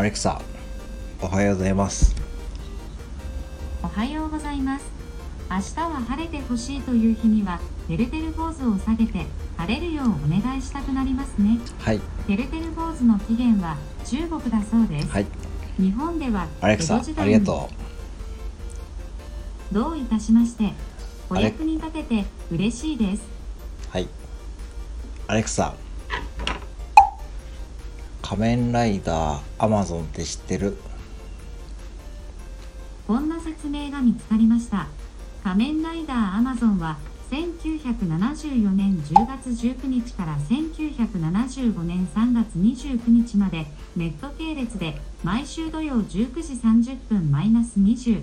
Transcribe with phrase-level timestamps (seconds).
[0.00, 0.40] アレクサ
[1.20, 2.16] おはようございます。
[3.82, 4.86] おはようございます。
[5.50, 9.26] 明日は晴れてほしいという日にはてるてる坊主を下げて
[9.58, 11.58] 晴れるようお願いしたくなりますね。
[11.80, 12.00] はい。
[12.26, 13.76] てるてる坊主の起源は
[14.06, 15.26] 中国だそうです、はい。
[15.78, 17.68] 日本ではアレクサありがと
[19.70, 20.72] どういたしまして
[21.28, 23.22] お役に立てて嬉しいです。
[23.90, 24.08] うはい。
[25.26, 25.74] アレクサ
[28.30, 30.76] 仮面ライダーアマゾンって知ってる？
[33.08, 34.86] こんな説明が見つかりました。
[35.42, 36.96] 仮面ライダーアマゾンは
[37.32, 43.66] 1974年10月19日から1975年3月29日まで
[43.96, 48.22] ネット系列で毎週土曜19時30分マイナス20002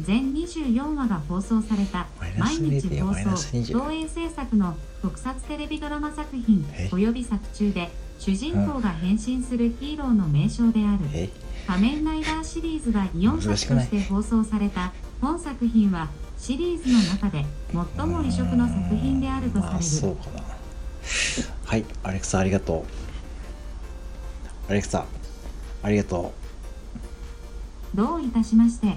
[0.00, 6.90] 全24話が放送された毎日0.0放送20東映制作の特撮テレビドラマ作品え？
[6.92, 7.88] および作中で
[8.24, 11.28] 主人公が変身するヒーローの名称であるえ
[11.66, 17.44] 仮面ライダーシリーズが4作として放送された本作品はシリーズの中で
[17.96, 20.42] 最も異色の作品であるとされるうかな。
[21.66, 21.84] はい。
[22.02, 22.86] アレクサありがと
[24.68, 24.70] う。
[24.70, 25.04] アレクサ
[25.82, 26.32] ありがと
[27.94, 27.96] う。
[27.96, 28.96] どういたしまして